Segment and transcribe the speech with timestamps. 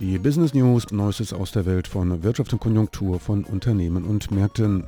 [0.00, 4.84] Die Business News, Neuestes aus der Welt von Wirtschaft und Konjunktur von Unternehmen und Märkten.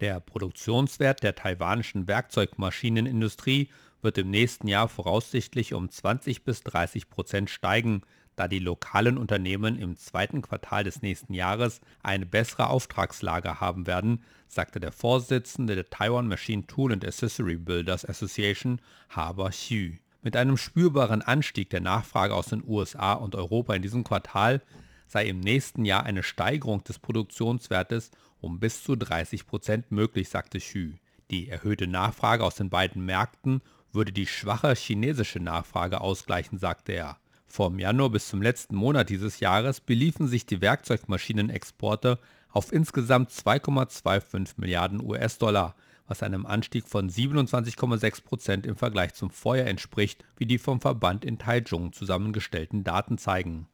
[0.00, 3.68] Der Produktionswert der taiwanischen Werkzeugmaschinenindustrie
[4.00, 8.02] wird im nächsten Jahr voraussichtlich um 20 bis 30 Prozent steigen,
[8.34, 14.24] da die lokalen Unternehmen im zweiten Quartal des nächsten Jahres eine bessere Auftragslage haben werden,
[14.48, 19.98] sagte der Vorsitzende der Taiwan Machine Tool and Accessory Builders Association, Haber Xu.
[20.24, 24.62] Mit einem spürbaren Anstieg der Nachfrage aus den USA und Europa in diesem Quartal
[25.08, 30.58] sei im nächsten Jahr eine Steigerung des Produktionswertes um bis zu 30 Prozent möglich, sagte
[30.58, 30.92] Xu.
[31.30, 37.18] Die erhöhte Nachfrage aus den beiden Märkten würde die schwache chinesische Nachfrage ausgleichen, sagte er.
[37.46, 42.18] Vom Januar bis zum letzten Monat dieses Jahres beliefen sich die Werkzeugmaschinenexporte
[42.50, 45.74] auf insgesamt 2,25 Milliarden US-Dollar,
[46.12, 51.24] was einem Anstieg von 27,6 Prozent im Vergleich zum Vorjahr entspricht, wie die vom Verband
[51.24, 53.66] in Taichung zusammengestellten Daten zeigen.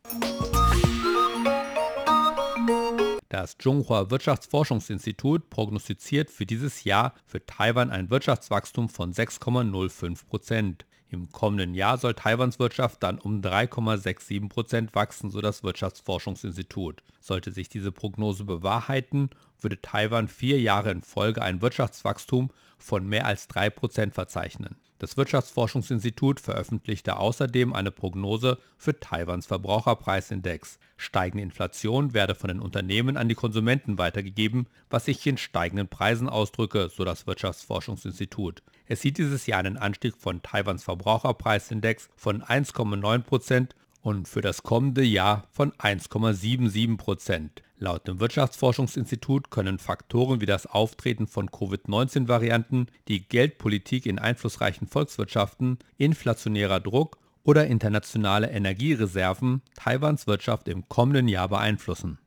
[3.29, 10.87] Das Zhonghua Wirtschaftsforschungsinstitut prognostiziert für dieses Jahr für Taiwan ein Wirtschaftswachstum von 6,05 Prozent.
[11.11, 17.03] Im kommenden Jahr soll Taiwans Wirtschaft dann um 3,67 Prozent wachsen, so das Wirtschaftsforschungsinstitut.
[17.20, 23.25] Sollte sich diese Prognose bewahrheiten, würde Taiwan vier Jahre in Folge ein Wirtschaftswachstum von mehr
[23.25, 24.77] als 3 Prozent verzeichnen.
[24.99, 30.81] Das Wirtschaftsforschungsinstitut veröffentlichte außerdem eine Prognose für Taiwans Verbraucherpreisindex.
[30.97, 36.29] Steigende Inflation werde von den Unternehmen an die Konsumenten weitergegeben, was sich in steigenden Preisen
[36.29, 38.63] ausdrücke, so das Wirtschaftsforschungsinstitut.
[38.87, 43.69] Es sieht dieses Jahr einen Anstieg von Taiwans Verbraucherpreisindex von 1,9%
[44.03, 47.51] und für das kommende Jahr von 1,77%.
[47.79, 55.79] Laut dem Wirtschaftsforschungsinstitut können Faktoren wie das Auftreten von Covid-19-Varianten, die Geldpolitik in einflussreichen Volkswirtschaften,
[55.97, 62.19] inflationärer Druck oder internationale Energiereserven Taiwans Wirtschaft im kommenden Jahr beeinflussen.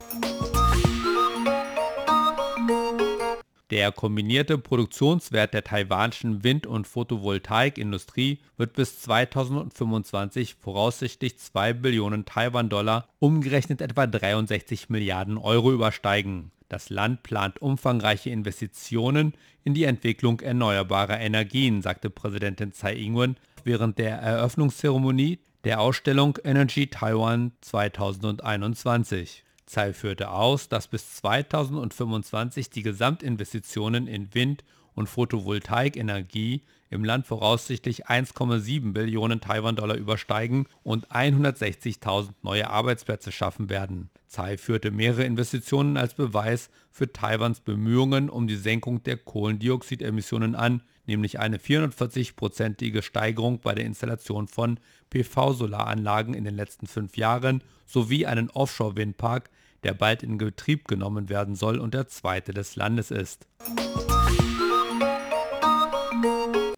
[3.71, 13.07] Der kombinierte Produktionswert der taiwanischen Wind- und Photovoltaikindustrie wird bis 2025 voraussichtlich 2 Billionen Taiwan-Dollar,
[13.19, 16.51] umgerechnet etwa 63 Milliarden Euro übersteigen.
[16.67, 19.33] Das Land plant umfangreiche Investitionen
[19.63, 26.87] in die Entwicklung erneuerbarer Energien, sagte Präsidentin Tsai Ing-wen während der Eröffnungszeremonie der Ausstellung Energy
[26.87, 29.45] Taiwan 2021.
[29.65, 34.63] Tsai führte aus, dass bis 2025 die Gesamtinvestitionen in Wind-
[34.95, 44.09] und Photovoltaikenergie im Land voraussichtlich 1,7 Billionen Taiwan-Dollar übersteigen und 160.000 neue Arbeitsplätze schaffen werden.
[44.27, 50.83] Tsai führte mehrere Investitionen als Beweis für Taiwans Bemühungen um die Senkung der Kohlendioxidemissionen an,
[51.05, 58.25] nämlich eine 440-prozentige Steigerung bei der Installation von PV-Solaranlagen in den letzten fünf Jahren sowie
[58.25, 59.49] einen Offshore-Windpark,
[59.83, 63.47] der bald in Betrieb genommen werden soll und der zweite des Landes ist.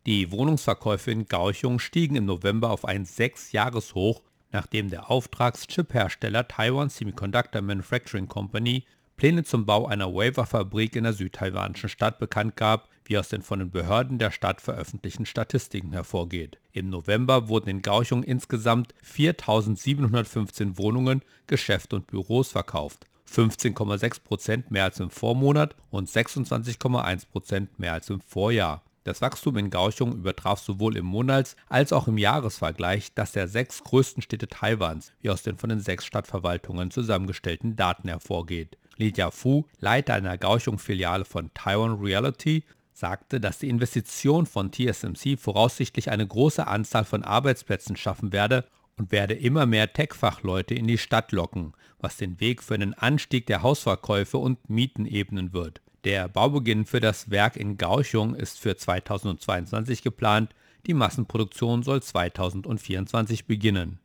[0.06, 4.22] Die Wohnungsverkäufe in Gauchung stiegen im November auf ein Sechs-Jahres-Hoch,
[4.52, 8.84] nachdem der Auftragschip-Hersteller Taiwan Semiconductor Manufacturing Company
[9.16, 13.59] Pläne zum Bau einer Waferfabrik in der südtaiwanischen Stadt bekannt gab, wie aus den von
[13.59, 16.58] den Behörden der Stadt veröffentlichten Statistiken hervorgeht.
[16.74, 23.06] Im November wurden in Gauchung insgesamt 4.715 Wohnungen, Geschäfte und Büros verkauft.
[23.31, 28.84] 15,6% mehr als im Vormonat und 26,1% mehr als im Vorjahr.
[29.03, 33.84] Das Wachstum in Gauchung übertraf sowohl im Monats- als auch im Jahresvergleich das der sechs
[33.84, 38.78] größten Städte Taiwans, wie aus den von den sechs Stadtverwaltungen zusammengestellten Daten hervorgeht.
[38.96, 46.09] Li Jiafu, Leiter einer Gauchung-Filiale von Taiwan Reality, sagte, dass die Investition von TSMC voraussichtlich
[46.09, 48.66] eine große Anzahl von Arbeitsplätzen schaffen werde
[48.97, 53.47] und werde immer mehr Tech-Fachleute in die Stadt locken, was den Weg für einen Anstieg
[53.47, 55.81] der Hausverkäufe und Mieten ebnen wird.
[56.03, 60.53] Der Baubeginn für das Werk in Gauchung ist für 2022 geplant,
[60.86, 64.00] die Massenproduktion soll 2024 beginnen.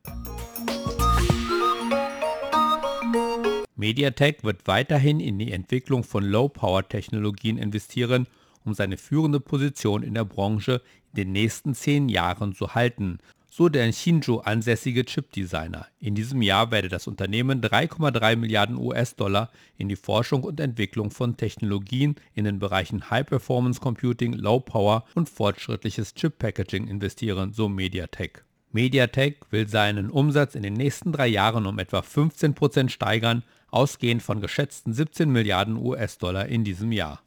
[3.75, 8.27] MediaTek wird weiterhin in die Entwicklung von Low-Power-Technologien investieren
[8.65, 10.81] um seine führende Position in der Branche
[11.11, 13.19] in den nächsten zehn Jahren zu halten,
[13.59, 15.85] so der in Hsinchu ansässige Chipdesigner.
[15.99, 21.35] In diesem Jahr werde das Unternehmen 3,3 Milliarden US-Dollar in die Forschung und Entwicklung von
[21.35, 27.67] Technologien in den Bereichen High Performance Computing, Low Power und fortschrittliches Chip Packaging investieren, so
[27.67, 28.45] Mediatek.
[28.71, 34.39] Mediatek will seinen Umsatz in den nächsten drei Jahren um etwa 15% steigern, ausgehend von
[34.39, 37.17] geschätzten 17 Milliarden US-Dollar in diesem Jahr.